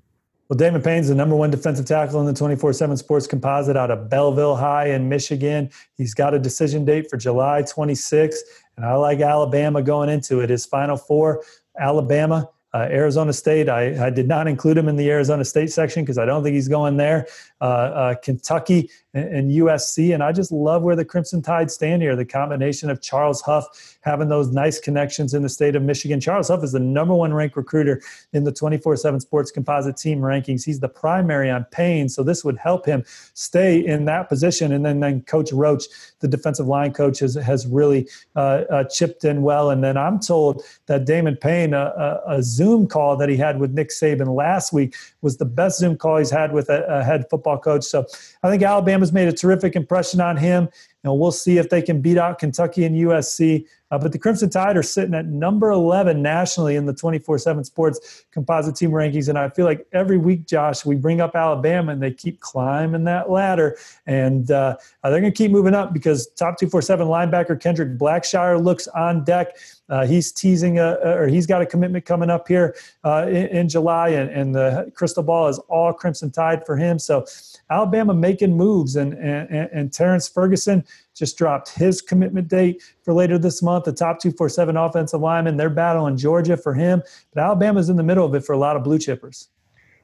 Well, 0.49 0.59
Damon 0.59 0.83
Payne's 0.83 1.09
the 1.09 1.15
number 1.15 1.35
one 1.35 1.51
defensive 1.51 1.87
tackle 1.87 2.21
in 2.21 2.27
the 2.27 2.35
24 2.35 2.75
7 2.75 2.97
sports 2.99 3.27
composite 3.27 3.77
out 3.79 3.91
of 3.91 4.11
Belleville 4.11 4.57
High 4.57 4.89
in 4.89 5.09
Michigan. 5.09 5.71
He's 5.97 6.13
got 6.13 6.35
a 6.35 6.39
decision 6.39 6.85
date 6.85 7.09
for 7.09 7.17
July 7.17 7.63
26th, 7.63 8.41
and 8.77 8.85
I 8.85 8.95
like 8.95 9.21
Alabama 9.21 9.83
going 9.83 10.11
into 10.11 10.41
it. 10.41 10.51
His 10.51 10.67
final 10.67 10.99
four 10.99 11.43
Alabama, 11.81 12.49
uh, 12.75 12.89
Arizona 12.91 13.33
State, 13.33 13.71
I, 13.71 14.07
I, 14.07 14.11
did 14.11 14.29
not 14.29 14.47
include 14.47 14.77
him 14.77 14.89
in 14.89 14.97
the 14.97 15.11
Arizona 15.11 15.45
State 15.45 15.73
section 15.73 16.03
because 16.03 16.19
I 16.19 16.27
don't 16.27 16.43
think 16.43 16.55
he's 16.55 16.69
going 16.69 16.99
there. 16.99 17.27
Uh, 17.65 17.67
uh, 17.67 18.15
Kentucky 18.17 18.91
and, 19.15 19.35
and, 19.35 19.51
USC, 19.51 20.13
and 20.13 20.23
I 20.23 20.33
just 20.33 20.53
love 20.53 20.83
where 20.83 20.95
the 20.95 21.05
Crimson 21.05 21.41
Tide 21.41 21.71
stand 21.71 22.03
here. 22.03 22.15
The 22.15 22.27
combination 22.27 22.91
of 22.91 23.01
Charles 23.01 23.41
Huff 23.41 23.97
having 24.03 24.29
those 24.29 24.51
nice 24.51 24.79
connections 24.79 25.33
in 25.33 25.43
the 25.43 25.49
state 25.49 25.75
of 25.75 25.83
Michigan. 25.83 26.21
Charles 26.21 26.49
Huff 26.49 26.63
is 26.63 26.73
the 26.73 26.81
number 26.81 27.15
one 27.15 27.33
ranked 27.33 27.57
recruiter 27.57 28.03
in 28.35 28.45
the 28.45 28.53
24 28.53 28.99
7 28.99 29.19
sports 29.19 29.51
composite 29.51 29.97
team 29.97 30.19
rankings. 30.19 30.63
He's 30.63 30.81
the 30.81 30.91
primary 30.91 31.49
on 31.49 31.65
Payne, 31.71 32.11
so 32.11 32.23
this 32.23 32.45
would 32.45 32.59
help 32.59 32.85
him 32.85 33.03
stay 33.33 33.79
in 33.79 34.05
that 34.05 34.29
position. 34.29 34.71
And 34.71 34.85
then, 34.85 35.01
then 35.01 35.23
Coach 35.23 35.51
Roach, 35.51 35.85
the 36.21 36.29
defensive 36.29 36.67
line 36.67 36.93
coach, 36.93 37.21
has, 37.21 37.35
has 37.35 37.67
really 37.67 38.11
uh, 38.37 38.65
uh, 38.69 38.85
chipped 38.85 39.25
in 39.25 39.41
well. 39.41 39.71
And 39.71 39.83
then 39.83 39.97
I'm 39.97 40.21
told 40.21 40.63
that 40.85 41.07
Damon 41.07 41.37
Payne, 41.37 41.73
a, 41.73 42.21
a, 42.27 42.37
a, 42.37 42.43
Zoom 42.43 42.87
call 42.87 43.17
that 43.17 43.31
he 43.31 43.39
had 43.39 43.59
with 43.59 43.73
Nick 43.73 43.89
Saban 43.89 44.37
last 44.37 44.71
week, 44.71 44.95
was 45.23 45.39
the 45.39 45.47
best 45.47 45.79
Zoom 45.79 45.97
call 45.97 46.19
he's 46.19 46.31
had 46.31 46.53
with 46.53 46.69
a, 46.69 46.85
a 46.89 47.03
head 47.03 47.25
football 47.31 47.54
coach. 47.59 47.85
So 47.85 48.05
I 48.43 48.51
think 48.51 48.63
Alabama's 48.63 49.13
made 49.13 49.29
a 49.29 49.33
terrific 49.33 49.77
impression 49.77 50.21
on 50.21 50.37
him. 50.37 50.69
Know, 51.05 51.13
we'll 51.13 51.33
see 51.33 51.59
if 51.59 51.69
they 51.69 51.83
can 51.83 52.01
beat 52.01 52.17
out 52.17 52.39
Kentucky 52.39 52.85
and 52.87 52.97
USC. 52.97 53.67
Uh, 53.91 53.99
but 53.99 54.11
the 54.13 54.19
Crimson 54.19 54.49
Tide 54.49 54.77
are 54.79 54.83
sitting 54.83 55.15
at 55.15 55.27
number 55.27 55.71
11 55.71 56.23
nationally 56.23 56.77
in 56.77 56.87
the 56.87 56.95
24 56.95 57.39
7 57.39 57.63
sports 57.63 58.25
composite 58.33 58.75
team 58.75 58.91
rankings. 58.91 59.29
And 59.29 59.39
I 59.39 59.51
feel 59.51 59.67
like 59.67 59.87
every 59.93 60.17
week, 60.17 60.47
Josh, 60.47 60.87
we 60.87 60.97
bring 60.97 61.21
up 61.21 61.37
Alabama 61.37 61.93
and 61.93 62.03
they 62.03 62.11
keep 62.11 62.41
climbing 62.41 63.05
that 63.05 63.31
ladder. 63.31 63.77
And 64.07 64.51
uh, 64.51 64.77
they're 65.03 65.21
going 65.21 65.25
to 65.25 65.31
keep 65.31 65.51
moving 65.51 65.75
up 65.75 65.93
because 65.93 66.27
top 66.29 66.59
247 66.59 67.07
linebacker 67.07 67.61
Kendrick 67.61 67.99
Blackshire 67.99 68.63
looks 68.63 68.89
on 68.89 69.25
deck. 69.25 69.59
Uh, 69.89 70.07
he's 70.07 70.33
teasing, 70.33 70.79
a, 70.79 70.95
or 71.05 71.27
he's 71.27 71.47
got 71.47 71.61
a 71.61 71.67
commitment 71.67 72.07
coming 72.07 72.31
up 72.31 72.49
here 72.49 72.75
uh, 73.05 73.27
in, 73.29 73.47
in, 73.49 73.69
July, 73.69 74.09
and, 74.09 74.31
and 74.31 74.55
the 74.55 74.91
crystal 74.95 75.23
ball 75.23 75.47
is 75.49 75.59
all 75.69 75.93
Crimson 75.93 76.31
Tide 76.31 76.65
for 76.65 76.77
him. 76.77 76.99
So 76.99 77.27
Alabama 77.71 78.15
making 78.15 78.57
moves, 78.57 78.97
and, 78.97 79.13
and, 79.15 79.51
and 79.51 79.93
Terrence 79.93 80.27
Ferguson 80.27 80.85
just 81.15 81.37
dropped 81.37 81.69
his 81.71 82.01
commitment 82.01 82.49
date 82.49 82.83
for 83.03 83.13
later 83.13 83.39
this 83.39 83.63
month. 83.63 83.85
The 83.85 83.93
top 83.93 84.21
247 84.21 84.77
offensive 84.77 85.21
lineman, 85.21 85.59
they're 85.59 85.69
battling 85.69 86.17
Georgia 86.17 86.57
for 86.57 86.73
him, 86.73 87.03
but 87.35 87.43
Alabama's 87.43 87.91
in 87.91 87.97
the 87.97 88.03
middle 88.03 88.25
of 88.25 88.35
it 88.35 88.45
for 88.45 88.55
a 88.55 88.59
lot 88.59 88.77
of 88.77 88.85
blue 88.85 88.99
chippers. 88.99 89.49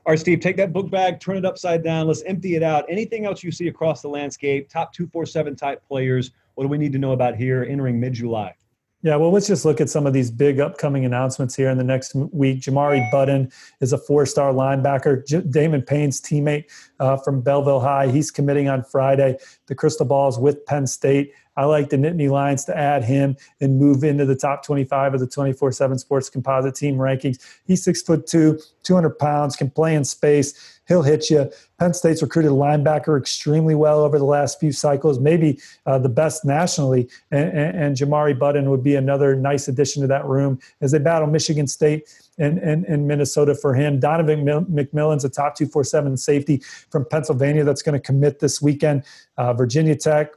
All 0.06 0.12
right, 0.12 0.18
Steve, 0.18 0.40
take 0.40 0.56
that 0.56 0.72
book 0.72 0.90
bag, 0.90 1.20
turn 1.20 1.36
it 1.36 1.44
upside 1.44 1.84
down. 1.84 2.06
Let's 2.06 2.22
empty 2.22 2.54
it 2.54 2.62
out. 2.62 2.84
Anything 2.88 3.26
else 3.26 3.42
you 3.42 3.52
see 3.52 3.68
across 3.68 4.00
the 4.00 4.08
landscape, 4.08 4.68
top 4.68 4.92
247 4.92 5.56
type 5.56 5.86
players, 5.86 6.32
what 6.54 6.64
do 6.64 6.68
we 6.68 6.78
need 6.78 6.92
to 6.92 6.98
know 6.98 7.12
about 7.12 7.36
here 7.36 7.66
entering 7.68 8.00
mid 8.00 8.14
July? 8.14 8.54
Yeah, 9.02 9.16
well, 9.16 9.30
let's 9.30 9.46
just 9.46 9.64
look 9.64 9.80
at 9.80 9.88
some 9.88 10.06
of 10.06 10.12
these 10.12 10.30
big 10.30 10.60
upcoming 10.60 11.06
announcements 11.06 11.56
here 11.56 11.70
in 11.70 11.78
the 11.78 11.84
next 11.84 12.14
week. 12.14 12.60
Jamari 12.60 13.10
Button 13.10 13.50
is 13.80 13.94
a 13.94 13.98
four 13.98 14.26
star 14.26 14.52
linebacker. 14.52 15.26
J- 15.26 15.40
Damon 15.40 15.80
Payne's 15.80 16.20
teammate 16.20 16.66
uh, 16.98 17.16
from 17.16 17.40
Belleville 17.40 17.80
High. 17.80 18.08
He's 18.08 18.30
committing 18.30 18.68
on 18.68 18.84
Friday. 18.84 19.38
The 19.68 19.74
Crystal 19.74 20.04
Balls 20.04 20.38
with 20.38 20.66
Penn 20.66 20.86
State. 20.86 21.32
I 21.56 21.64
like 21.64 21.90
the 21.90 21.96
Nittany 21.96 22.30
Lions 22.30 22.64
to 22.66 22.76
add 22.76 23.04
him 23.04 23.36
and 23.60 23.78
move 23.78 24.04
into 24.04 24.24
the 24.24 24.36
top 24.36 24.64
25 24.64 25.14
of 25.14 25.20
the 25.20 25.26
24 25.26 25.72
7 25.72 25.98
sports 25.98 26.30
composite 26.30 26.74
team 26.74 26.96
rankings. 26.96 27.38
He's 27.64 27.82
six 27.82 28.02
foot 28.02 28.26
two, 28.26 28.58
200 28.82 29.18
pounds, 29.18 29.56
can 29.56 29.70
play 29.70 29.94
in 29.94 30.04
space 30.04 30.80
he'll 30.90 31.02
hit 31.02 31.30
you. 31.30 31.50
Penn 31.78 31.94
State's 31.94 32.20
recruited 32.20 32.50
linebacker 32.50 33.18
extremely 33.18 33.76
well 33.76 34.00
over 34.00 34.18
the 34.18 34.24
last 34.24 34.58
few 34.58 34.72
cycles, 34.72 35.20
maybe 35.20 35.58
uh, 35.86 35.98
the 35.98 36.08
best 36.08 36.44
nationally. 36.44 37.08
And, 37.30 37.48
and, 37.48 37.76
and, 37.76 37.96
Jamari 37.96 38.36
Button 38.36 38.68
would 38.70 38.82
be 38.82 38.96
another 38.96 39.36
nice 39.36 39.68
addition 39.68 40.02
to 40.02 40.08
that 40.08 40.26
room 40.26 40.58
as 40.80 40.90
they 40.90 40.98
battle 40.98 41.28
Michigan 41.28 41.68
State 41.68 42.12
and, 42.38 42.58
and, 42.58 42.84
and 42.86 43.06
Minnesota 43.06 43.54
for 43.54 43.72
him. 43.72 44.00
Donovan 44.00 44.44
McMillan's 44.44 45.24
a 45.24 45.30
top 45.30 45.54
247 45.54 46.16
safety 46.16 46.60
from 46.90 47.06
Pennsylvania 47.08 47.62
that's 47.62 47.82
going 47.82 47.98
to 47.98 48.04
commit 48.04 48.40
this 48.40 48.60
weekend. 48.60 49.04
Uh, 49.38 49.54
Virginia 49.54 49.94
Tech, 49.94 50.32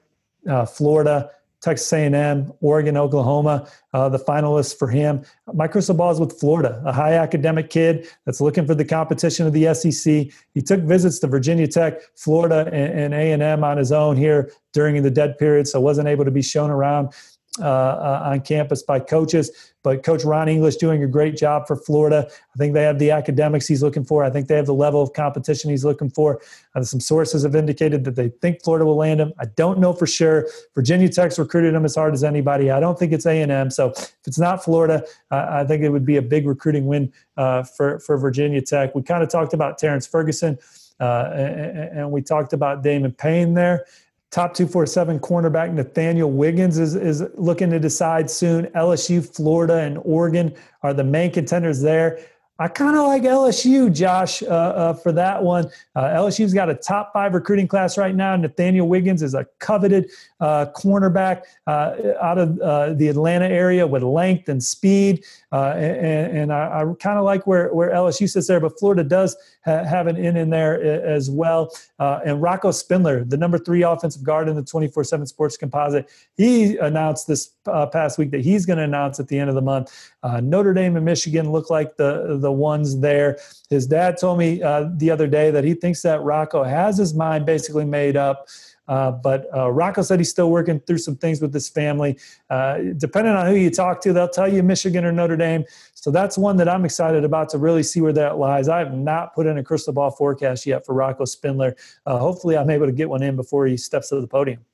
uh, 0.47 0.65
Florida, 0.65 1.29
Texas 1.63 1.93
A&M, 1.93 2.51
Oregon, 2.59 2.97
Oklahoma, 2.97 3.65
uh, 3.93 4.09
the 4.09 4.19
finalists 4.19 4.77
for 4.77 4.89
him. 4.89 5.21
My 5.53 5.65
crystal 5.65 5.95
ball 5.95 6.11
is 6.11 6.19
with 6.19 6.37
Florida, 6.37 6.83
a 6.85 6.91
high 6.91 7.13
academic 7.13 7.69
kid 7.69 8.05
that's 8.25 8.41
looking 8.41 8.67
for 8.67 8.75
the 8.75 8.83
competition 8.83 9.47
of 9.47 9.53
the 9.53 9.73
SEC. 9.73 10.27
He 10.53 10.61
took 10.61 10.81
visits 10.81 11.19
to 11.19 11.27
Virginia 11.27 11.65
Tech, 11.67 12.01
Florida, 12.17 12.69
and, 12.73 13.13
and 13.13 13.41
A&M 13.41 13.63
on 13.63 13.77
his 13.77 13.93
own 13.93 14.17
here 14.17 14.51
during 14.73 15.01
the 15.01 15.11
dead 15.11 15.37
period, 15.37 15.67
so 15.69 15.79
wasn't 15.79 16.09
able 16.09 16.25
to 16.25 16.31
be 16.31 16.41
shown 16.41 16.69
around 16.69 17.13
uh, 17.59 17.65
uh, 17.65 18.21
on 18.25 18.41
campus 18.41 18.81
by 18.81 18.99
coaches. 18.99 19.73
But 19.83 20.01
Coach 20.01 20.23
Ron 20.23 20.49
English 20.49 20.77
doing 20.77 21.03
a 21.03 21.07
great 21.07 21.37
job 21.37 21.67
for 21.67 21.75
Florida. 21.75 22.27
I 22.27 22.57
think 22.57 22.73
they 22.73 22.81
have 22.81 22.97
the 22.97 23.11
academics 23.11 23.67
he's 23.67 23.83
looking 23.83 24.03
for. 24.03 24.23
I 24.23 24.31
think 24.31 24.47
they 24.47 24.55
have 24.55 24.65
the 24.65 24.73
level 24.73 25.01
of 25.03 25.13
competition 25.13 25.69
he's 25.69 25.85
looking 25.85 26.09
for. 26.09 26.41
Uh, 26.73 26.81
some 26.81 26.99
sources 26.99 27.43
have 27.43 27.55
indicated 27.55 28.05
that 28.05 28.15
they 28.15 28.29
think 28.29 28.63
Florida 28.63 28.85
will 28.85 28.95
land 28.95 29.19
him. 29.19 29.33
I 29.37 29.45
don't 29.45 29.77
know 29.77 29.93
for 29.93 30.07
sure. 30.07 30.47
Virginia 30.73 31.09
Tech's 31.09 31.37
recruited 31.37 31.75
him 31.75 31.85
as 31.85 31.93
hard 31.95 32.15
as 32.15 32.23
anybody. 32.23 32.71
I 32.71 32.79
don't 32.79 32.97
think 32.97 33.13
it's 33.13 33.27
A 33.27 33.41
and 33.41 33.51
M. 33.51 33.69
So 33.69 33.89
if 33.89 34.15
it's 34.25 34.39
not 34.39 34.63
Florida, 34.63 35.03
I 35.29 35.63
think 35.63 35.83
it 35.83 35.89
would 35.89 36.05
be 36.05 36.17
a 36.17 36.23
big 36.23 36.47
recruiting 36.47 36.87
win 36.87 37.13
uh, 37.37 37.61
for 37.61 37.99
for 37.99 38.17
Virginia 38.17 38.61
Tech. 38.61 38.95
We 38.95 39.03
kind 39.03 39.21
of 39.21 39.29
talked 39.29 39.53
about 39.53 39.77
Terrence 39.77 40.07
Ferguson. 40.07 40.57
Uh, 40.99 41.29
and, 41.33 41.99
and, 41.99 42.11
we 42.11 42.21
talked 42.21 42.53
about 42.53 42.83
Damon 42.83 43.11
Payne 43.11 43.55
there. 43.55 43.85
Top 44.33 44.55
247 44.55 45.19
cornerback 45.19 45.71
Nathaniel 45.73 46.31
Wiggins 46.31 46.79
is, 46.79 46.95
is 46.95 47.23
looking 47.35 47.69
to 47.69 47.79
decide 47.79 48.31
soon. 48.31 48.65
LSU, 48.75 49.23
Florida, 49.23 49.75
and 49.75 49.99
Oregon 50.03 50.55
are 50.81 50.91
the 50.91 51.03
main 51.03 51.31
contenders 51.31 51.83
there. 51.83 52.17
I 52.57 52.67
kind 52.67 52.97
of 52.97 53.05
like 53.05 53.21
LSU, 53.21 53.93
Josh, 53.93 54.41
uh, 54.41 54.47
uh, 54.47 54.93
for 54.93 55.11
that 55.11 55.43
one. 55.43 55.69
Uh, 55.95 56.05
LSU's 56.05 56.51
got 56.51 56.67
a 56.67 56.73
top 56.73 57.13
five 57.13 57.35
recruiting 57.35 57.67
class 57.67 57.95
right 57.95 58.15
now. 58.15 58.35
Nathaniel 58.35 58.87
Wiggins 58.87 59.21
is 59.21 59.35
a 59.35 59.45
coveted 59.59 60.09
uh, 60.39 60.65
cornerback 60.75 61.43
uh, 61.67 61.95
out 62.19 62.39
of 62.39 62.59
uh, 62.59 62.93
the 62.93 63.09
Atlanta 63.09 63.47
area 63.47 63.85
with 63.85 64.01
length 64.01 64.49
and 64.49 64.63
speed. 64.63 65.23
Uh, 65.53 65.75
and, 65.77 66.37
and, 66.37 66.53
I, 66.53 66.81
I 66.81 66.93
kind 66.99 67.19
of 67.19 67.25
like 67.25 67.45
where, 67.45 67.71
where 67.71 67.91
LSU 67.91 68.27
sits 68.27 68.47
there, 68.47 68.59
but 68.59 68.79
Florida 68.79 69.03
does 69.03 69.35
ha- 69.63 69.83
have 69.83 70.07
an 70.07 70.17
in 70.17 70.35
in 70.35 70.49
there 70.49 70.81
as 71.05 71.29
well. 71.29 71.71
Uh, 71.99 72.21
and 72.25 72.41
Rocco 72.41 72.71
Spindler, 72.71 73.23
the 73.23 73.37
number 73.37 73.59
three 73.59 73.83
offensive 73.83 74.23
guard 74.23 74.49
in 74.49 74.55
the 74.55 74.63
24 74.63 75.03
7 75.03 75.27
sports 75.27 75.55
composite, 75.55 76.09
he 76.37 76.77
announced 76.77 77.27
this 77.27 77.51
uh, 77.67 77.85
past 77.85 78.17
week 78.17 78.31
that 78.31 78.41
he's 78.41 78.65
going 78.65 78.77
to 78.77 78.83
announce 78.83 79.19
at 79.19 79.27
the 79.27 79.37
end 79.37 79.47
of 79.47 79.55
the 79.55 79.61
month. 79.61 80.11
Notre 80.41 80.73
Dame 80.73 80.95
and 80.95 81.05
Michigan 81.05 81.51
look 81.51 81.69
like 81.69 81.97
the, 81.97 82.37
the 82.39 82.51
ones 82.51 82.99
there. 82.99 83.37
His 83.69 83.85
dad 83.85 84.17
told 84.17 84.39
me 84.39 84.57
the 84.57 85.11
other 85.11 85.27
day 85.27 85.51
that 85.51 85.63
he 85.63 85.75
thinks 85.75 86.01
that 86.01 86.21
Rocco 86.23 86.63
has 86.63 86.97
his 86.97 87.13
mind 87.13 87.45
basically 87.45 87.85
made 87.85 88.17
up. 88.17 88.47
Uh, 88.87 89.11
but 89.11 89.47
uh, 89.55 89.71
Rocco 89.71 90.01
said 90.01 90.19
he's 90.19 90.29
still 90.29 90.49
working 90.51 90.79
through 90.81 90.97
some 90.97 91.15
things 91.15 91.41
with 91.41 91.53
his 91.53 91.69
family. 91.69 92.17
Uh, 92.49 92.79
depending 92.97 93.33
on 93.33 93.47
who 93.47 93.55
you 93.55 93.69
talk 93.69 94.01
to, 94.01 94.13
they'll 94.13 94.27
tell 94.27 94.51
you 94.51 94.61
Michigan 94.63 95.05
or 95.05 95.11
Notre 95.11 95.37
Dame. 95.37 95.63
So 95.93 96.11
that's 96.11 96.37
one 96.37 96.57
that 96.57 96.67
I'm 96.67 96.83
excited 96.83 97.23
about 97.23 97.49
to 97.49 97.57
really 97.57 97.83
see 97.83 98.01
where 98.01 98.13
that 98.13 98.37
lies. 98.37 98.67
I 98.67 98.79
have 98.79 98.93
not 98.93 99.33
put 99.33 99.45
in 99.45 99.57
a 99.57 99.63
crystal 99.63 99.93
ball 99.93 100.11
forecast 100.11 100.65
yet 100.65 100.85
for 100.85 100.93
Rocco 100.93 101.25
Spindler. 101.25 101.75
Uh, 102.05 102.17
hopefully, 102.17 102.57
I'm 102.57 102.69
able 102.69 102.85
to 102.85 102.91
get 102.91 103.09
one 103.09 103.23
in 103.23 103.35
before 103.35 103.65
he 103.65 103.77
steps 103.77 104.09
to 104.09 104.19
the 104.19 104.27
podium. 104.27 104.65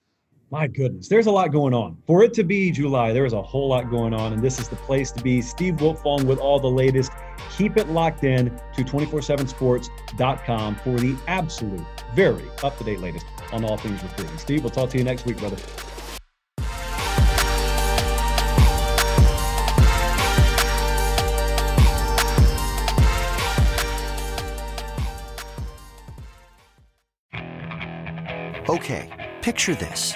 My 0.52 0.66
goodness, 0.66 1.08
there's 1.08 1.28
a 1.28 1.32
lot 1.32 1.52
going 1.52 1.76
on. 1.76 1.96
For 2.08 2.24
it 2.24 2.34
to 2.34 2.44
be 2.44 2.72
July, 2.72 3.14
there 3.14 3.26
is 3.26 3.34
a 3.34 3.42
whole 3.42 3.68
lot 3.70 3.92
going 3.92 4.16
on, 4.16 4.34
and 4.34 4.42
this 4.42 4.60
is 4.60 4.68
the 4.68 4.76
place 4.78 5.12
to 5.12 5.24
be. 5.24 5.44
Steve 5.44 5.76
Wiltfong 5.76 6.24
with 6.24 6.40
all 6.40 6.60
the 6.60 6.68
latest. 6.68 7.12
Keep 7.56 7.78
it 7.78 7.88
locked 7.90 8.24
in 8.24 8.46
to 8.74 8.84
247sports.com 8.84 10.76
for 10.78 11.00
the 11.00 11.16
absolute, 11.28 11.86
very 12.16 12.46
up 12.64 12.76
to 12.80 12.84
date 12.84 13.00
latest 13.00 13.28
on 13.52 13.64
all 13.64 13.78
things 13.78 14.02
recruiting. 14.02 14.38
Steve, 14.40 14.64
we'll 14.64 14.72
talk 14.72 14.90
to 14.90 14.98
you 14.98 15.04
next 15.04 15.28
week, 15.28 15.38
brother. 15.38 15.58
Okay, 28.68 29.10
picture 29.42 29.76
this. 29.76 30.16